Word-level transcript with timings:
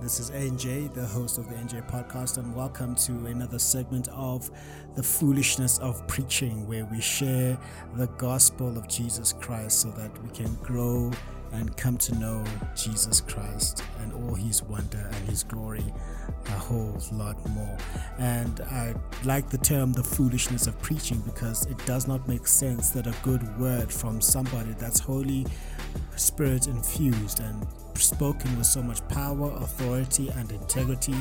this 0.00 0.20
is 0.20 0.30
NJ, 0.30 0.92
the 0.94 1.04
host 1.06 1.38
of 1.38 1.48
the 1.48 1.54
NJ 1.54 1.88
podcast, 1.90 2.38
and 2.38 2.54
welcome 2.54 2.94
to 2.96 3.12
another 3.26 3.58
segment 3.58 4.08
of 4.08 4.50
the 4.94 5.02
foolishness 5.02 5.78
of 5.78 6.06
preaching, 6.06 6.66
where 6.66 6.84
we 6.86 7.00
share 7.00 7.58
the 7.96 8.06
gospel 8.18 8.76
of 8.78 8.88
Jesus 8.88 9.32
Christ 9.32 9.80
so 9.80 9.90
that 9.90 10.10
we 10.22 10.30
can 10.30 10.54
grow 10.62 11.10
and 11.52 11.76
come 11.76 11.96
to 11.98 12.14
know 12.18 12.44
Jesus 12.74 13.20
Christ 13.20 13.82
and 14.00 14.12
all 14.12 14.34
his 14.34 14.62
wonder 14.62 15.08
and 15.12 15.28
his 15.28 15.42
glory 15.42 15.84
a 16.46 16.50
whole 16.50 16.98
lot 17.12 17.36
more. 17.50 17.76
And 18.18 18.60
I 18.60 18.94
like 19.24 19.50
the 19.50 19.58
term 19.58 19.92
the 19.92 20.02
foolishness 20.02 20.66
of 20.66 20.80
preaching 20.82 21.20
because 21.20 21.66
it 21.66 21.84
does 21.86 22.06
not 22.06 22.26
make 22.28 22.46
sense 22.46 22.90
that 22.90 23.06
a 23.06 23.14
good 23.22 23.58
word 23.58 23.92
from 23.92 24.20
somebody 24.20 24.74
that's 24.78 25.00
Holy 25.00 25.46
Spirit 26.16 26.66
infused 26.66 27.40
and 27.40 27.66
spoken 27.94 28.56
with 28.56 28.66
so 28.66 28.82
much 28.82 29.06
power, 29.08 29.50
authority, 29.56 30.30
and 30.36 30.50
integrity 30.52 31.14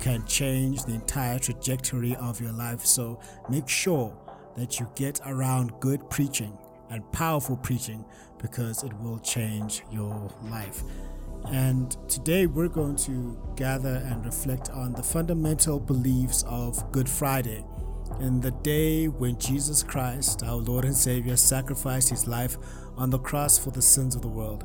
can 0.00 0.24
change 0.26 0.84
the 0.84 0.94
entire 0.94 1.38
trajectory 1.38 2.16
of 2.16 2.40
your 2.40 2.52
life. 2.52 2.84
So 2.84 3.20
make 3.48 3.68
sure 3.68 4.16
that 4.56 4.80
you 4.80 4.88
get 4.94 5.20
around 5.26 5.72
good 5.80 6.08
preaching 6.10 6.56
and 6.90 7.10
powerful 7.12 7.56
preaching 7.56 8.04
because 8.38 8.82
it 8.82 8.92
will 9.00 9.18
change 9.20 9.82
your 9.90 10.30
life. 10.50 10.82
And 11.48 11.96
today 12.08 12.46
we're 12.46 12.68
going 12.68 12.96
to 12.96 13.38
gather 13.56 14.02
and 14.06 14.24
reflect 14.24 14.70
on 14.70 14.92
the 14.92 15.02
fundamental 15.02 15.80
beliefs 15.80 16.44
of 16.46 16.92
Good 16.92 17.08
Friday. 17.08 17.64
In 18.20 18.40
the 18.40 18.50
day 18.50 19.06
when 19.08 19.38
Jesus 19.38 19.82
Christ, 19.82 20.42
our 20.42 20.56
Lord 20.56 20.84
and 20.84 20.94
Savior, 20.94 21.36
sacrificed 21.36 22.10
his 22.10 22.26
life 22.26 22.58
on 22.96 23.08
the 23.08 23.18
cross 23.18 23.56
for 23.56 23.70
the 23.70 23.80
sins 23.80 24.14
of 24.14 24.22
the 24.22 24.28
world. 24.28 24.64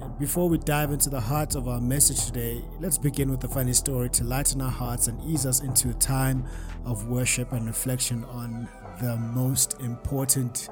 And 0.00 0.16
before 0.18 0.48
we 0.48 0.58
dive 0.58 0.92
into 0.92 1.08
the 1.10 1.20
heart 1.20 1.56
of 1.56 1.66
our 1.66 1.80
message 1.80 2.26
today, 2.26 2.62
let's 2.78 2.98
begin 2.98 3.30
with 3.30 3.42
a 3.44 3.48
funny 3.48 3.72
story 3.72 4.10
to 4.10 4.24
lighten 4.24 4.60
our 4.60 4.70
hearts 4.70 5.08
and 5.08 5.20
ease 5.24 5.46
us 5.46 5.60
into 5.60 5.90
a 5.90 5.94
time 5.94 6.44
of 6.84 7.08
worship 7.08 7.52
and 7.52 7.66
reflection 7.66 8.24
on 8.26 8.68
the 9.00 9.16
most 9.16 9.80
important 9.80 10.68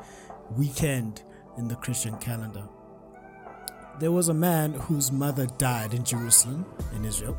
weekend 0.57 1.23
in 1.59 1.69
the 1.69 1.77
Christian 1.77 2.17
calendar. 2.19 2.65
There 4.01 4.13
was 4.13 4.29
a 4.29 4.35
man 4.35 4.73
whose 4.73 5.13
mother 5.13 5.47
died 5.59 5.95
in 5.95 6.05
Jerusalem, 6.05 6.65
in 6.95 7.05
Israel. 7.05 7.37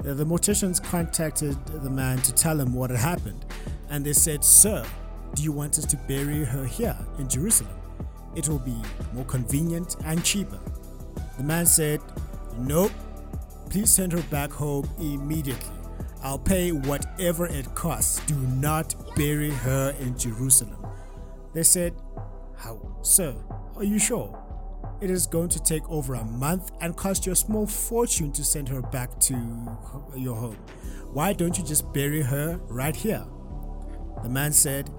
Uh, 0.00 0.14
the 0.14 0.24
morticians 0.24 0.82
contacted 0.82 1.56
the 1.66 1.90
man 1.90 2.18
to 2.18 2.32
tell 2.34 2.60
him 2.60 2.74
what 2.74 2.90
had 2.90 2.98
happened, 2.98 3.44
and 3.88 4.04
they 4.04 4.12
said, 4.12 4.44
Sir, 4.44 4.84
do 5.34 5.42
you 5.42 5.52
want 5.52 5.78
us 5.78 5.86
to 5.86 5.96
bury 6.08 6.44
her 6.44 6.64
here 6.64 6.96
in 7.18 7.28
Jerusalem? 7.28 7.72
It 8.34 8.48
will 8.48 8.58
be 8.58 8.76
more 9.14 9.24
convenient 9.24 9.96
and 10.04 10.22
cheaper. 10.22 10.60
The 11.38 11.44
man 11.44 11.66
said, 11.66 12.00
Nope, 12.58 12.92
please 13.70 13.90
send 13.90 14.12
her 14.12 14.22
back 14.24 14.50
home 14.50 14.88
immediately. 14.98 15.74
I'll 16.22 16.38
pay 16.38 16.72
whatever 16.72 17.46
it 17.46 17.74
costs. 17.74 18.20
Do 18.26 18.34
not 18.34 18.94
bury 19.16 19.50
her 19.50 19.94
in 20.00 20.18
Jerusalem. 20.18 20.76
They 21.54 21.62
said, 21.62 21.94
How, 22.56 22.80
sir? 23.02 23.36
Are 23.76 23.84
you 23.84 23.98
sure? 23.98 24.42
It 25.00 25.10
is 25.10 25.26
going 25.26 25.50
to 25.50 25.62
take 25.62 25.88
over 25.90 26.14
a 26.14 26.24
month 26.24 26.70
and 26.80 26.96
cost 26.96 27.26
you 27.26 27.32
a 27.32 27.36
small 27.36 27.66
fortune 27.66 28.32
to 28.32 28.42
send 28.42 28.68
her 28.70 28.80
back 28.80 29.20
to 29.20 29.34
your 30.16 30.36
home. 30.36 30.58
Why 31.12 31.34
don't 31.34 31.56
you 31.58 31.64
just 31.64 31.92
bury 31.92 32.22
her 32.22 32.58
right 32.68 32.96
here? 32.96 33.24
The 34.22 34.30
man 34.30 34.52
said, 34.52 34.90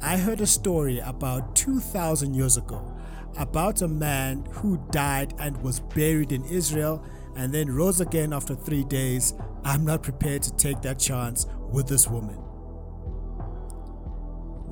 I 0.00 0.16
heard 0.16 0.40
a 0.40 0.46
story 0.46 1.00
about 1.00 1.54
2,000 1.54 2.34
years 2.34 2.56
ago 2.56 2.96
about 3.36 3.82
a 3.82 3.88
man 3.88 4.46
who 4.50 4.84
died 4.90 5.34
and 5.38 5.56
was 5.62 5.80
buried 5.80 6.32
in 6.32 6.44
Israel 6.44 7.04
and 7.36 7.52
then 7.52 7.70
rose 7.70 8.00
again 8.00 8.32
after 8.32 8.54
three 8.54 8.84
days. 8.84 9.34
I'm 9.64 9.84
not 9.84 10.02
prepared 10.02 10.42
to 10.44 10.56
take 10.56 10.80
that 10.82 10.98
chance 10.98 11.46
with 11.70 11.88
this 11.88 12.08
woman. 12.08 12.38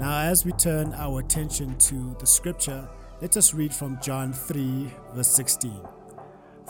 Now, 0.01 0.21
as 0.21 0.47
we 0.47 0.53
turn 0.53 0.95
our 0.95 1.21
attention 1.21 1.77
to 1.77 2.17
the 2.19 2.27
scripture, 2.27 2.89
let 3.21 3.37
us 3.37 3.53
read 3.53 3.71
from 3.75 3.99
John 4.01 4.33
3, 4.33 4.91
verse 5.13 5.29
16. 5.29 5.79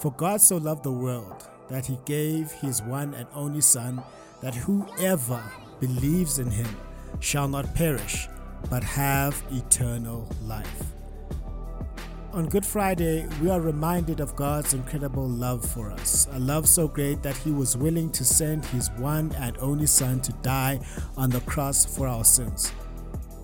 For 0.00 0.10
God 0.10 0.40
so 0.40 0.56
loved 0.56 0.82
the 0.82 0.90
world 0.90 1.48
that 1.68 1.86
he 1.86 1.96
gave 2.04 2.50
his 2.50 2.82
one 2.82 3.14
and 3.14 3.28
only 3.32 3.60
Son, 3.60 4.02
that 4.42 4.56
whoever 4.56 5.40
believes 5.78 6.40
in 6.40 6.50
him 6.50 6.66
shall 7.20 7.46
not 7.46 7.72
perish, 7.72 8.26
but 8.68 8.82
have 8.82 9.40
eternal 9.52 10.28
life. 10.42 10.82
On 12.32 12.48
Good 12.48 12.66
Friday, 12.66 13.28
we 13.40 13.48
are 13.48 13.60
reminded 13.60 14.18
of 14.18 14.34
God's 14.34 14.74
incredible 14.74 15.28
love 15.28 15.64
for 15.64 15.92
us, 15.92 16.26
a 16.32 16.40
love 16.40 16.68
so 16.68 16.88
great 16.88 17.22
that 17.22 17.36
He 17.36 17.52
was 17.52 17.76
willing 17.76 18.10
to 18.10 18.24
send 18.24 18.64
His 18.66 18.90
one 18.98 19.32
and 19.38 19.56
only 19.58 19.86
Son 19.86 20.20
to 20.22 20.32
die 20.42 20.80
on 21.16 21.30
the 21.30 21.40
cross 21.40 21.84
for 21.84 22.06
our 22.06 22.24
sins. 22.24 22.72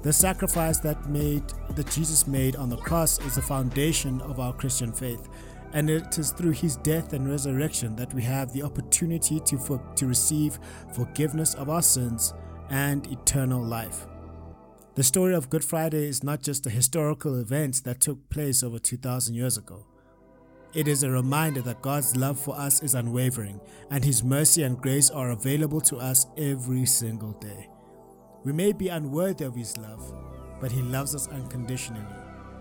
The 0.06 0.12
sacrifice 0.12 0.78
that 0.82 1.10
made 1.10 1.42
that 1.70 1.90
Jesus 1.90 2.28
made 2.28 2.54
on 2.54 2.68
the 2.68 2.76
cross 2.76 3.18
is 3.26 3.34
the 3.34 3.42
foundation 3.42 4.20
of 4.20 4.38
our 4.38 4.52
Christian 4.52 4.92
faith, 4.92 5.28
and 5.72 5.90
it 5.90 6.16
is 6.16 6.30
through 6.30 6.52
his 6.52 6.76
death 6.76 7.12
and 7.12 7.28
resurrection 7.28 7.96
that 7.96 8.14
we 8.14 8.22
have 8.22 8.52
the 8.52 8.62
opportunity 8.62 9.40
to, 9.40 9.58
for, 9.58 9.82
to 9.96 10.06
receive 10.06 10.60
forgiveness 10.94 11.54
of 11.54 11.68
our 11.68 11.82
sins 11.82 12.34
and 12.70 13.04
eternal 13.08 13.60
life. 13.60 14.06
The 14.94 15.02
story 15.02 15.34
of 15.34 15.50
Good 15.50 15.64
Friday 15.64 16.06
is 16.06 16.22
not 16.22 16.40
just 16.40 16.64
a 16.68 16.70
historical 16.70 17.40
event 17.40 17.82
that 17.82 17.98
took 17.98 18.30
place 18.30 18.62
over 18.62 18.78
2,000 18.78 19.34
years 19.34 19.58
ago. 19.58 19.88
It 20.72 20.86
is 20.86 21.02
a 21.02 21.10
reminder 21.10 21.62
that 21.62 21.82
God's 21.82 22.14
love 22.14 22.38
for 22.38 22.56
us 22.56 22.80
is 22.80 22.94
unwavering, 22.94 23.60
and 23.90 24.04
His 24.04 24.22
mercy 24.22 24.62
and 24.62 24.80
grace 24.80 25.10
are 25.10 25.32
available 25.32 25.80
to 25.80 25.96
us 25.96 26.28
every 26.36 26.86
single 26.86 27.32
day. 27.32 27.70
We 28.46 28.52
may 28.52 28.70
be 28.70 28.86
unworthy 28.86 29.44
of 29.44 29.56
His 29.56 29.76
love, 29.76 30.14
but 30.60 30.70
He 30.70 30.80
loves 30.80 31.16
us 31.16 31.26
unconditionally, 31.26 32.06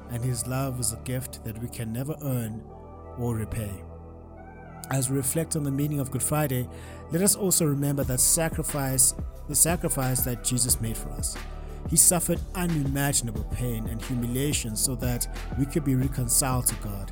and 0.10 0.24
His 0.24 0.48
love 0.48 0.80
is 0.80 0.94
a 0.94 1.00
gift 1.04 1.44
that 1.44 1.60
we 1.60 1.68
can 1.68 1.94
never 1.94 2.16
earn 2.24 2.64
or 3.20 3.36
repay. 3.36 3.84
As 4.90 5.12
we 5.12 5.18
reflect 5.18 5.56
on 5.56 5.64
the 5.64 5.70
meaning 5.70 6.00
of 6.00 6.10
Good 6.10 6.24
Friday, 6.24 6.68
let 7.12 7.22
us 7.22 7.36
also 7.36 7.66
remember 7.66 8.04
that 8.06 8.20
sacrifice, 8.20 9.14
the 9.48 9.54
sacrifice 9.54 10.22
that 10.22 10.44
Jesus 10.44 10.82
made 10.82 10.98
for 10.98 11.10
us. 11.10 11.38
He 11.88 11.98
suffered 11.98 12.40
unimaginable 12.56 13.44
pain 13.52 13.86
and 13.86 14.02
humiliation 14.02 14.76
so 14.76 14.96
that 14.96 15.28
we 15.60 15.68
could 15.68 15.86
be 15.86 15.94
reconciled 15.94 16.66
to 16.66 16.76
God. 16.78 17.12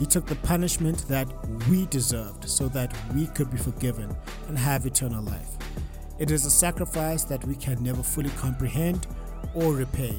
He 0.00 0.06
took 0.06 0.26
the 0.26 0.34
punishment 0.34 1.06
that 1.06 1.28
we 1.68 1.86
deserved 1.86 2.48
so 2.48 2.66
that 2.70 2.92
we 3.14 3.28
could 3.28 3.52
be 3.52 3.58
forgiven 3.58 4.16
and 4.48 4.58
have 4.58 4.84
eternal 4.84 5.22
life. 5.22 5.56
It 6.20 6.30
is 6.30 6.44
a 6.44 6.50
sacrifice 6.50 7.24
that 7.24 7.42
we 7.46 7.56
can 7.56 7.82
never 7.82 8.02
fully 8.02 8.28
comprehend 8.36 9.06
or 9.54 9.72
repay, 9.72 10.14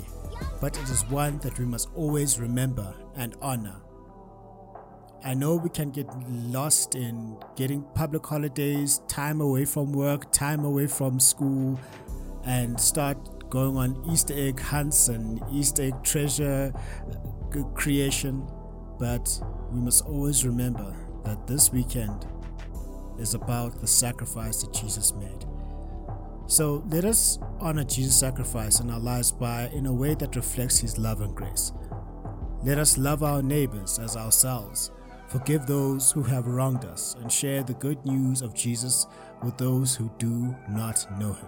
but 0.59 0.75
it 0.75 0.89
is 0.89 1.05
one 1.05 1.37
that 1.43 1.59
we 1.59 1.65
must 1.65 1.89
always 1.93 2.39
remember 2.39 2.91
and 3.15 3.35
honor. 3.39 3.75
I 5.23 5.35
know 5.35 5.57
we 5.57 5.69
can 5.69 5.91
get 5.91 6.07
lost 6.27 6.95
in 6.95 7.37
getting 7.55 7.83
public 7.93 8.25
holidays, 8.25 9.01
time 9.07 9.41
away 9.41 9.65
from 9.65 9.93
work, 9.93 10.31
time 10.31 10.65
away 10.65 10.87
from 10.87 11.19
school, 11.19 11.79
and 12.45 12.81
start 12.81 13.51
going 13.51 13.77
on 13.77 14.03
Easter 14.11 14.33
egg 14.35 14.59
hunts 14.59 15.07
and 15.07 15.39
Easter 15.51 15.83
egg 15.83 16.03
treasure 16.03 16.73
uh, 17.55 17.63
creation. 17.75 18.47
But 18.97 19.39
we 19.69 19.79
must 19.79 20.03
always 20.05 20.43
remember 20.47 20.95
that 21.25 21.45
this 21.45 21.71
weekend 21.71 22.25
is 23.19 23.35
about 23.35 23.79
the 23.81 23.87
sacrifice 23.87 24.63
that 24.63 24.73
Jesus 24.73 25.13
made. 25.13 25.45
So 26.51 26.83
let 26.89 27.05
us 27.05 27.39
honor 27.61 27.85
Jesus' 27.85 28.19
sacrifice 28.19 28.81
in 28.81 28.91
our 28.91 28.99
lives 28.99 29.31
by 29.31 29.69
in 29.73 29.85
a 29.85 29.93
way 29.93 30.15
that 30.15 30.35
reflects 30.35 30.79
his 30.79 30.97
love 30.97 31.21
and 31.21 31.33
grace. 31.33 31.71
Let 32.61 32.77
us 32.77 32.97
love 32.97 33.23
our 33.23 33.41
neighbors 33.41 33.97
as 33.97 34.17
ourselves, 34.17 34.91
forgive 35.29 35.65
those 35.65 36.11
who 36.11 36.23
have 36.23 36.47
wronged 36.47 36.83
us, 36.83 37.15
and 37.21 37.31
share 37.31 37.63
the 37.63 37.75
good 37.75 38.05
news 38.05 38.41
of 38.41 38.53
Jesus 38.53 39.07
with 39.41 39.57
those 39.57 39.95
who 39.95 40.11
do 40.17 40.53
not 40.69 41.07
know 41.17 41.31
him. 41.31 41.47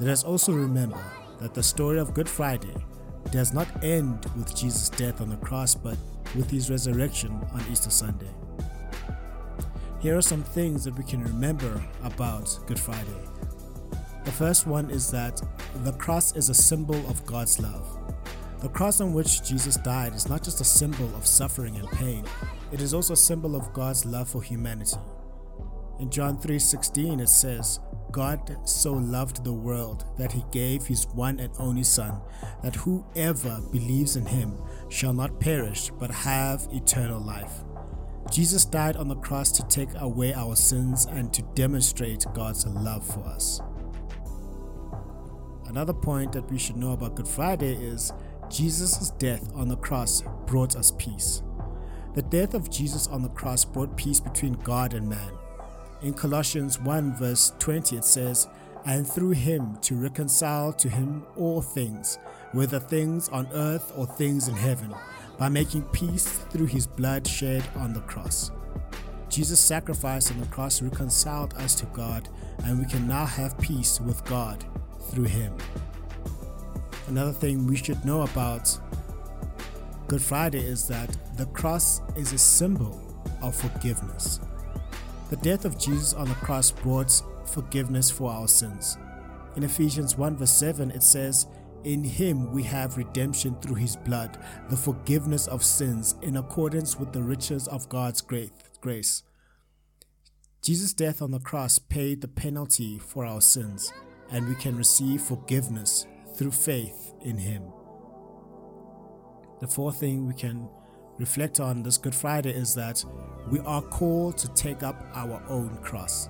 Let 0.00 0.10
us 0.10 0.24
also 0.24 0.52
remember 0.52 1.00
that 1.38 1.54
the 1.54 1.62
story 1.62 2.00
of 2.00 2.12
Good 2.12 2.28
Friday 2.28 2.74
does 3.30 3.54
not 3.54 3.84
end 3.84 4.26
with 4.36 4.52
Jesus' 4.52 4.88
death 4.88 5.20
on 5.20 5.30
the 5.30 5.36
cross, 5.36 5.76
but 5.76 5.96
with 6.34 6.50
his 6.50 6.72
resurrection 6.72 7.40
on 7.54 7.64
Easter 7.70 7.90
Sunday. 7.90 8.34
Here 10.00 10.16
are 10.16 10.22
some 10.22 10.42
things 10.42 10.82
that 10.82 10.98
we 10.98 11.04
can 11.04 11.22
remember 11.22 11.80
about 12.02 12.58
Good 12.66 12.80
Friday. 12.80 13.31
The 14.24 14.32
first 14.32 14.66
one 14.66 14.90
is 14.90 15.10
that 15.10 15.42
the 15.82 15.92
cross 15.92 16.36
is 16.36 16.48
a 16.48 16.54
symbol 16.54 16.96
of 17.08 17.26
God's 17.26 17.58
love. 17.58 17.98
The 18.60 18.68
cross 18.68 19.00
on 19.00 19.12
which 19.12 19.42
Jesus 19.42 19.76
died 19.76 20.14
is 20.14 20.28
not 20.28 20.44
just 20.44 20.60
a 20.60 20.64
symbol 20.64 21.12
of 21.16 21.26
suffering 21.26 21.76
and 21.76 21.90
pain, 21.90 22.24
it 22.70 22.80
is 22.80 22.94
also 22.94 23.14
a 23.14 23.16
symbol 23.16 23.56
of 23.56 23.72
God's 23.72 24.06
love 24.06 24.28
for 24.28 24.40
humanity. 24.40 24.98
In 25.98 26.10
John 26.10 26.38
3:16 26.38 27.20
it 27.20 27.28
says, 27.28 27.80
God 28.12 28.56
so 28.64 28.92
loved 28.92 29.42
the 29.42 29.52
world 29.52 30.04
that 30.18 30.32
he 30.32 30.44
gave 30.52 30.86
his 30.86 31.06
one 31.08 31.40
and 31.40 31.52
only 31.58 31.82
Son, 31.82 32.20
that 32.62 32.76
whoever 32.76 33.60
believes 33.72 34.16
in 34.16 34.26
him 34.26 34.58
shall 34.90 35.14
not 35.14 35.40
perish 35.40 35.90
but 35.98 36.10
have 36.10 36.68
eternal 36.70 37.20
life. 37.20 37.64
Jesus 38.30 38.64
died 38.64 38.96
on 38.96 39.08
the 39.08 39.16
cross 39.16 39.50
to 39.52 39.66
take 39.68 39.88
away 39.96 40.34
our 40.34 40.54
sins 40.54 41.06
and 41.06 41.32
to 41.32 41.42
demonstrate 41.54 42.24
God's 42.34 42.66
love 42.66 43.04
for 43.04 43.24
us. 43.24 43.60
Another 45.72 45.94
point 45.94 46.32
that 46.32 46.50
we 46.50 46.58
should 46.58 46.76
know 46.76 46.92
about 46.92 47.14
Good 47.14 47.26
Friday 47.26 47.72
is 47.72 48.12
Jesus' 48.50 49.08
death 49.12 49.50
on 49.54 49.68
the 49.68 49.76
cross 49.76 50.22
brought 50.44 50.76
us 50.76 50.92
peace. 50.98 51.42
The 52.14 52.20
death 52.20 52.52
of 52.52 52.68
Jesus 52.68 53.06
on 53.06 53.22
the 53.22 53.30
cross 53.30 53.64
brought 53.64 53.96
peace 53.96 54.20
between 54.20 54.52
God 54.52 54.92
and 54.92 55.08
man. 55.08 55.32
In 56.02 56.12
Colossians 56.12 56.78
1 56.78 57.16
verse 57.16 57.54
20 57.58 57.96
it 57.96 58.04
says, 58.04 58.48
And 58.84 59.08
through 59.08 59.30
him 59.30 59.78
to 59.80 59.94
reconcile 59.94 60.74
to 60.74 60.90
him 60.90 61.24
all 61.38 61.62
things, 61.62 62.18
whether 62.52 62.78
things 62.78 63.30
on 63.30 63.48
earth 63.54 63.94
or 63.96 64.04
things 64.04 64.48
in 64.48 64.54
heaven, 64.54 64.94
by 65.38 65.48
making 65.48 65.84
peace 65.84 66.26
through 66.26 66.66
his 66.66 66.86
blood 66.86 67.26
shed 67.26 67.66
on 67.76 67.94
the 67.94 68.02
cross. 68.02 68.50
Jesus' 69.30 69.60
sacrifice 69.60 70.30
on 70.30 70.38
the 70.38 70.46
cross 70.48 70.82
reconciled 70.82 71.54
us 71.54 71.74
to 71.76 71.86
God, 71.86 72.28
and 72.64 72.78
we 72.78 72.84
can 72.84 73.08
now 73.08 73.24
have 73.24 73.58
peace 73.58 73.98
with 74.02 74.22
God 74.26 74.66
through 75.10 75.24
him. 75.24 75.56
Another 77.08 77.32
thing 77.32 77.66
we 77.66 77.76
should 77.76 78.04
know 78.04 78.22
about 78.22 78.78
Good 80.08 80.22
Friday 80.22 80.60
is 80.60 80.86
that 80.88 81.16
the 81.36 81.46
cross 81.46 82.00
is 82.16 82.32
a 82.32 82.38
symbol 82.38 83.00
of 83.42 83.54
forgiveness. 83.54 84.40
The 85.30 85.36
death 85.36 85.64
of 85.64 85.78
Jesus 85.78 86.12
on 86.12 86.28
the 86.28 86.34
cross 86.34 86.70
brought 86.70 87.22
forgiveness 87.46 88.10
for 88.10 88.30
our 88.30 88.46
sins. 88.48 88.98
In 89.56 89.62
Ephesians 89.62 90.16
1 90.16 90.36
verse 90.36 90.52
7, 90.52 90.90
it 90.90 91.02
says, 91.02 91.46
In 91.84 92.04
him 92.04 92.52
we 92.52 92.62
have 92.64 92.96
redemption 92.96 93.56
through 93.60 93.76
his 93.76 93.96
blood, 93.96 94.38
the 94.70 94.76
forgiveness 94.76 95.46
of 95.46 95.64
sins, 95.64 96.14
in 96.22 96.36
accordance 96.36 96.98
with 96.98 97.12
the 97.12 97.22
riches 97.22 97.66
of 97.68 97.88
God's 97.88 98.20
grace. 98.20 99.22
Jesus' 100.62 100.92
death 100.92 101.20
on 101.22 101.30
the 101.30 101.40
cross 101.40 101.78
paid 101.78 102.20
the 102.20 102.28
penalty 102.28 102.98
for 102.98 103.24
our 103.24 103.40
sins, 103.40 103.92
and 104.32 104.48
we 104.48 104.54
can 104.56 104.76
receive 104.76 105.22
forgiveness 105.22 106.06
through 106.34 106.50
faith 106.50 107.14
in 107.20 107.38
him. 107.38 107.62
The 109.60 109.68
fourth 109.68 110.00
thing 110.00 110.26
we 110.26 110.34
can 110.34 110.68
reflect 111.18 111.60
on 111.60 111.82
this 111.82 111.98
Good 111.98 112.14
Friday 112.14 112.50
is 112.50 112.74
that 112.74 113.04
we 113.48 113.60
are 113.60 113.82
called 113.82 114.36
to 114.38 114.48
take 114.54 114.82
up 114.82 115.06
our 115.14 115.40
own 115.48 115.76
cross. 115.82 116.28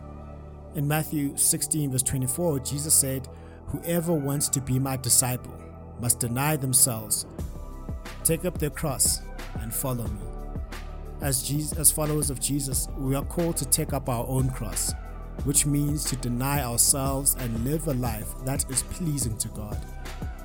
In 0.75 0.87
Matthew 0.87 1.37
16, 1.37 1.93
verse 1.93 2.02
24, 2.02 2.60
Jesus 2.60 2.93
said, 2.93 3.28
Whoever 3.69 4.12
wants 4.12 4.48
to 4.50 4.60
be 4.60 4.78
my 4.78 4.96
disciple 4.96 5.58
must 6.00 6.19
deny 6.20 6.56
themselves, 6.56 7.26
take 8.25 8.44
up 8.44 8.58
their 8.58 8.70
cross, 8.70 9.20
and 9.60 9.72
follow 9.72 10.06
me. 10.08 10.20
As, 11.20 11.43
Jesus, 11.43 11.78
as 11.78 11.90
followers 11.93 12.31
of 12.31 12.40
Jesus, 12.40 12.88
we 12.98 13.14
are 13.14 13.25
called 13.25 13.56
to 13.58 13.64
take 13.64 13.93
up 13.93 14.08
our 14.08 14.26
own 14.26 14.50
cross, 14.50 14.93
which 15.44 15.67
means 15.67 16.05
to 16.05 16.17
deny 16.17 16.62
ourselves 16.62 17.37
and 17.38 17.64
live 17.64 17.88
a 17.88 17.94
life 17.94 18.34
that 18.44 18.70
is 18.70 18.82
pleasing 18.84 19.37
to 19.38 19.49
God. 19.49 19.79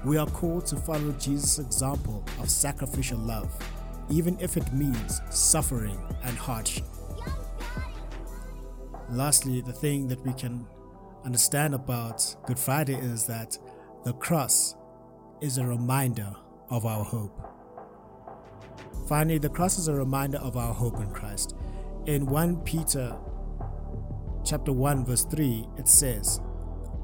We 0.06 0.18
are 0.18 0.28
called 0.28 0.66
to 0.68 0.76
follow 0.76 1.12
Jesus' 1.14 1.60
example 1.60 2.24
of 2.40 2.50
sacrificial 2.50 3.20
love 3.20 3.52
even 4.10 4.38
if 4.40 4.58
it 4.58 4.74
means 4.74 5.22
suffering 5.30 6.00
and 6.24 6.38
hardship. 6.38 6.86
Lastly, 9.10 9.62
the 9.62 9.74
thing 9.74 10.08
that 10.08 10.24
we 10.26 10.34
can 10.34 10.66
understand 11.26 11.74
about 11.74 12.36
Good 12.46 12.60
Friday 12.60 12.96
is 12.96 13.26
that 13.28 13.58
the 14.04 14.14
cross 14.14 14.76
is 15.42 15.58
a 15.58 15.66
reminder 15.66 16.34
of 16.70 16.86
our 16.86 17.04
hope. 17.04 17.42
Finally, 19.08 19.38
the 19.38 19.50
cross 19.50 19.78
is 19.78 19.88
a 19.88 19.94
reminder 19.94 20.38
of 20.40 20.58
our 20.58 20.74
hope 20.74 21.00
in 21.00 21.10
Christ. 21.12 21.56
In 22.06 22.26
1 22.26 22.58
Peter 22.62 23.18
chapter 24.48 24.72
1 24.72 25.04
verse 25.04 25.26
3, 25.26 25.68
it 25.78 25.90
says, 25.90 26.40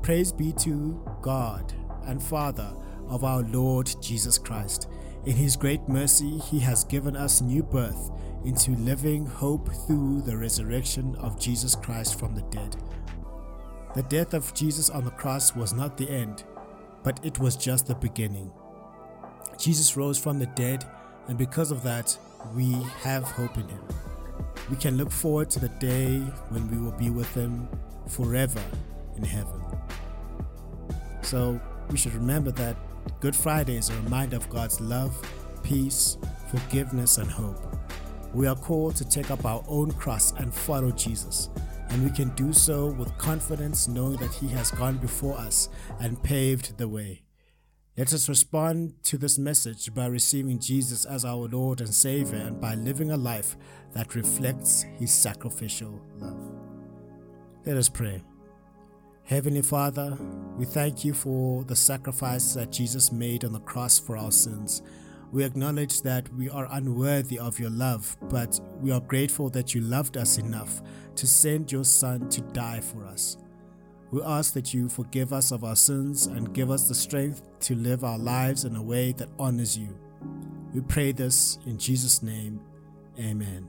"Praise 0.02 0.32
be 0.32 0.54
to 0.54 0.98
God 1.22 1.74
and 2.06 2.24
Father 2.24 2.74
of 3.10 3.26
our 3.26 3.42
Lord 3.42 3.94
Jesus 4.02 4.38
Christ, 4.38 4.88
in 5.26 5.36
His 5.36 5.58
great 5.58 5.90
mercy, 5.90 6.38
He 6.38 6.60
has 6.60 6.86
given 6.86 7.18
us 7.18 7.42
new 7.42 7.62
birth 7.62 8.12
into 8.46 8.72
living 8.78 9.26
hope 9.26 9.70
through 9.86 10.22
the 10.22 10.38
resurrection 10.38 11.16
of 11.18 11.38
Jesus 11.38 11.76
Christ 11.76 12.18
from 12.18 12.34
the 12.34 12.44
dead. 12.44 12.78
The 13.94 14.04
death 14.04 14.34
of 14.34 14.54
Jesus 14.54 14.90
on 14.90 15.04
the 15.04 15.12
cross 15.12 15.54
was 15.54 15.74
not 15.74 15.98
the 15.98 16.10
end, 16.10 16.46
but 17.04 17.20
it 17.26 17.40
was 17.40 17.58
just 17.58 17.88
the 17.88 17.96
beginning. 17.96 18.52
Jesus 19.58 19.98
rose 19.98 20.18
from 20.18 20.40
the 20.40 20.46
dead, 20.46 20.86
and 21.28 21.38
because 21.38 21.72
of 21.72 21.84
that, 21.84 22.18
we 22.56 22.72
have 23.04 23.24
hope 23.24 23.58
in 23.58 23.68
Him. 23.68 24.13
We 24.70 24.78
can 24.78 24.98
look 24.98 25.12
forward 25.12 25.50
to 25.52 25.60
the 25.60 25.70
day 25.70 26.20
when 26.50 26.70
we 26.72 26.78
will 26.78 26.98
be 26.98 27.10
with 27.10 27.34
Him 27.34 27.68
forever 28.08 28.64
in 29.18 29.24
heaven. 29.24 29.62
So 31.22 31.60
we 31.90 31.98
should 31.98 32.14
remember 32.14 32.52
that 32.52 32.78
Good 33.20 33.36
Friday 33.36 33.78
is 33.78 33.90
a 33.90 33.96
reminder 33.96 34.38
of 34.38 34.50
God's 34.50 34.80
love, 34.80 35.16
peace, 35.64 36.18
forgiveness, 36.50 37.18
and 37.18 37.30
hope. 37.30 37.76
We 38.34 38.48
are 38.48 38.56
called 38.56 38.96
to 38.98 39.06
take 39.08 39.32
up 39.32 39.46
our 39.46 39.64
own 39.68 39.92
cross 39.92 40.32
and 40.34 40.54
follow 40.54 40.92
Jesus, 40.92 41.50
and 41.90 42.04
we 42.04 42.10
can 42.10 42.30
do 42.30 42.54
so 42.54 42.88
with 42.88 43.16
confidence 43.18 43.88
knowing 43.88 44.18
that 44.18 44.34
He 44.34 44.48
has 44.50 44.72
gone 44.72 44.98
before 44.98 45.38
us 45.38 45.70
and 46.00 46.22
paved 46.24 46.78
the 46.78 46.88
way. 46.88 47.22
Let 47.96 48.12
us 48.12 48.28
respond 48.28 48.96
to 49.04 49.20
this 49.20 49.38
message 49.38 49.94
by 49.94 50.08
receiving 50.08 50.58
Jesus 50.58 51.06
as 51.06 51.24
our 51.24 51.48
Lord 51.48 51.80
and 51.80 51.94
Savior 51.94 52.40
and 52.40 52.60
by 52.60 52.74
living 52.74 53.12
a 53.12 53.18
life 53.18 53.56
that 53.92 54.16
reflects 54.16 54.82
His 54.98 55.14
sacrificial 55.14 56.02
love. 56.18 56.42
Let 57.68 57.78
us 57.78 57.90
pray. 57.90 58.24
Heavenly 59.26 59.62
Father, 59.62 60.18
we 60.58 60.66
thank 60.66 61.06
you 61.06 61.14
for 61.14 61.64
the 61.66 61.76
sacrifice 61.76 62.56
that 62.56 62.72
Jesus 62.72 63.12
made 63.12 63.46
on 63.46 63.54
the 63.54 63.60
cross 63.60 64.00
for 64.00 64.18
our 64.18 64.32
sins. 64.32 64.82
We 65.32 65.44
acknowledge 65.44 66.02
that 66.02 66.34
we 66.34 66.50
are 66.50 66.68
unworthy 66.72 67.38
of 67.38 67.60
your 67.60 67.70
love, 67.70 68.18
but 68.24 68.60
we 68.82 68.92
are 68.92 69.02
grateful 69.02 69.52
that 69.52 69.76
you 69.76 69.82
loved 69.82 70.18
us 70.18 70.40
enough 70.40 70.82
to 71.16 71.28
send 71.28 71.72
your 71.72 71.86
Son 71.86 72.28
to 72.30 72.42
die 72.42 72.80
for 72.80 73.06
us. 73.06 73.38
We 74.14 74.22
ask 74.22 74.54
that 74.54 74.76
you 74.76 74.90
forgive 74.90 75.34
us 75.34 75.50
of 75.50 75.64
our 75.64 75.76
sins 75.76 76.28
and 76.28 76.54
give 76.54 76.70
us 76.70 76.88
the 76.88 76.94
strength 76.94 77.42
to 77.62 77.74
live 77.74 78.04
our 78.04 78.20
lives 78.20 78.64
in 78.64 78.76
a 78.76 78.84
way 78.84 79.12
that 79.14 79.30
honors 79.40 79.76
you. 79.76 79.98
We 80.72 80.82
pray 80.82 81.14
this 81.14 81.58
in 81.66 81.80
Jesus' 81.80 82.22
name. 82.22 82.62
Amen. 83.18 83.68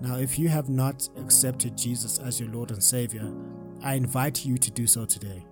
Now, 0.00 0.18
if 0.18 0.38
you 0.38 0.48
have 0.48 0.68
not 0.68 1.08
accepted 1.16 1.76
Jesus 1.76 2.20
as 2.20 2.38
your 2.38 2.50
Lord 2.50 2.70
and 2.70 2.80
Savior, 2.80 3.34
I 3.82 3.94
invite 3.94 4.44
you 4.44 4.56
to 4.58 4.70
do 4.70 4.86
so 4.86 5.06
today. 5.06 5.44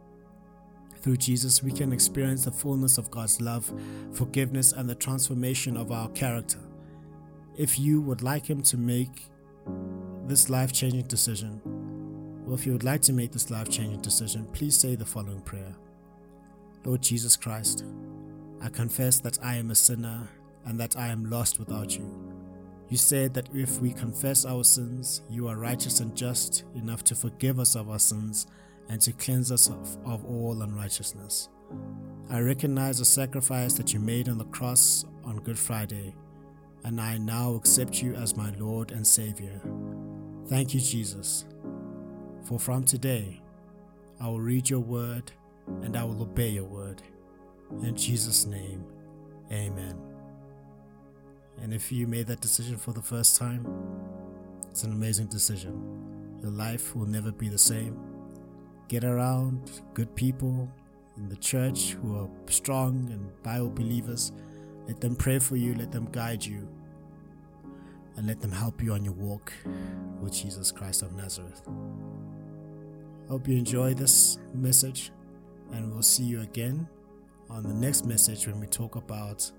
Through 1.00 1.16
Jesus, 1.16 1.60
we 1.60 1.72
can 1.72 1.92
experience 1.92 2.44
the 2.44 2.52
fullness 2.52 2.96
of 2.96 3.10
God's 3.10 3.40
love, 3.40 3.72
forgiveness, 4.12 4.70
and 4.70 4.88
the 4.88 4.94
transformation 4.94 5.76
of 5.76 5.90
our 5.90 6.08
character. 6.10 6.60
If 7.56 7.76
you 7.76 8.02
would 8.02 8.22
like 8.22 8.48
Him 8.48 8.62
to 8.62 8.76
make 8.76 9.24
this 10.28 10.48
life 10.48 10.72
changing 10.72 11.08
decision, 11.08 11.60
if 12.54 12.66
you 12.66 12.72
would 12.72 12.84
like 12.84 13.02
to 13.02 13.12
make 13.12 13.32
this 13.32 13.50
life 13.50 13.68
changing 13.68 14.00
decision, 14.00 14.46
please 14.52 14.76
say 14.76 14.94
the 14.94 15.04
following 15.04 15.40
prayer 15.40 15.74
Lord 16.84 17.02
Jesus 17.02 17.36
Christ, 17.36 17.84
I 18.62 18.68
confess 18.68 19.20
that 19.20 19.38
I 19.42 19.56
am 19.56 19.70
a 19.70 19.74
sinner 19.74 20.28
and 20.64 20.78
that 20.80 20.96
I 20.96 21.08
am 21.08 21.28
lost 21.28 21.58
without 21.58 21.96
you. 21.96 22.28
You 22.88 22.96
said 22.96 23.34
that 23.34 23.48
if 23.54 23.80
we 23.80 23.92
confess 23.92 24.46
our 24.46 24.64
sins, 24.64 25.22
you 25.28 25.48
are 25.48 25.56
righteous 25.56 26.00
and 26.00 26.16
just 26.16 26.64
enough 26.74 27.04
to 27.04 27.14
forgive 27.14 27.58
us 27.58 27.74
of 27.74 27.90
our 27.90 27.98
sins 27.98 28.46
and 28.88 29.00
to 29.02 29.12
cleanse 29.12 29.52
us 29.52 29.68
of, 29.68 29.98
of 30.06 30.24
all 30.24 30.62
unrighteousness. 30.62 31.50
I 32.30 32.40
recognize 32.40 32.98
the 32.98 33.04
sacrifice 33.04 33.74
that 33.74 33.92
you 33.92 34.00
made 34.00 34.28
on 34.28 34.38
the 34.38 34.44
cross 34.46 35.04
on 35.24 35.40
Good 35.40 35.58
Friday, 35.58 36.14
and 36.84 37.00
I 37.00 37.18
now 37.18 37.54
accept 37.54 38.02
you 38.02 38.14
as 38.14 38.36
my 38.36 38.50
Lord 38.58 38.92
and 38.92 39.06
Savior. 39.06 39.60
Thank 40.46 40.72
you, 40.72 40.80
Jesus. 40.80 41.44
For 42.48 42.58
from 42.58 42.84
today, 42.84 43.42
I 44.18 44.26
will 44.26 44.40
read 44.40 44.70
your 44.70 44.80
word 44.80 45.32
and 45.82 45.94
I 45.94 46.02
will 46.02 46.22
obey 46.22 46.48
your 46.48 46.64
word. 46.64 47.02
In 47.82 47.94
Jesus' 47.94 48.46
name, 48.46 48.86
amen. 49.52 49.94
And 51.60 51.74
if 51.74 51.92
you 51.92 52.06
made 52.06 52.26
that 52.28 52.40
decision 52.40 52.78
for 52.78 52.92
the 52.92 53.02
first 53.02 53.36
time, 53.36 53.66
it's 54.70 54.82
an 54.82 54.92
amazing 54.92 55.26
decision. 55.26 56.38
Your 56.40 56.50
life 56.50 56.96
will 56.96 57.04
never 57.04 57.30
be 57.30 57.50
the 57.50 57.58
same. 57.58 57.98
Get 58.88 59.04
around 59.04 59.82
good 59.92 60.16
people 60.16 60.72
in 61.18 61.28
the 61.28 61.36
church 61.36 61.98
who 62.00 62.16
are 62.16 62.30
strong 62.48 63.10
and 63.12 63.30
Bible 63.42 63.68
believers. 63.68 64.32
Let 64.86 65.02
them 65.02 65.16
pray 65.16 65.38
for 65.38 65.56
you, 65.56 65.74
let 65.74 65.92
them 65.92 66.08
guide 66.12 66.46
you, 66.46 66.66
and 68.16 68.26
let 68.26 68.40
them 68.40 68.52
help 68.52 68.82
you 68.82 68.94
on 68.94 69.04
your 69.04 69.12
walk 69.12 69.52
with 70.22 70.32
Jesus 70.32 70.72
Christ 70.72 71.02
of 71.02 71.12
Nazareth. 71.12 71.60
Hope 73.28 73.46
you 73.46 73.58
enjoy 73.58 73.92
this 73.92 74.38
message, 74.54 75.12
and 75.72 75.92
we'll 75.92 76.02
see 76.02 76.24
you 76.24 76.40
again 76.40 76.88
on 77.50 77.62
the 77.62 77.74
next 77.74 78.06
message 78.06 78.46
when 78.46 78.58
we 78.58 78.66
talk 78.66 78.96
about 78.96 79.50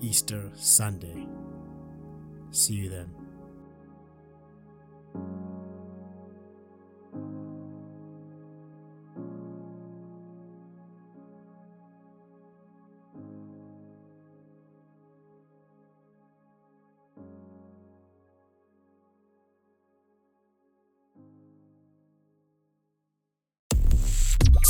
Easter 0.00 0.48
Sunday. 0.54 1.26
See 2.52 2.74
you 2.74 2.88
then. 2.88 3.10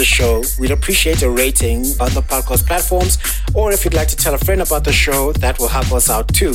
the 0.00 0.06
show, 0.06 0.42
we'd 0.58 0.70
appreciate 0.70 1.20
a 1.20 1.28
rating 1.28 1.80
on 2.00 2.08
the 2.14 2.22
podcast 2.22 2.66
platforms, 2.66 3.18
or 3.52 3.70
if 3.70 3.84
you'd 3.84 3.92
like 3.92 4.08
to 4.08 4.16
tell 4.16 4.32
a 4.32 4.38
friend 4.38 4.62
about 4.62 4.82
the 4.82 4.92
show, 4.92 5.30
that 5.34 5.58
will 5.58 5.68
help 5.68 5.92
us 5.92 6.08
out 6.08 6.26
too. 6.28 6.54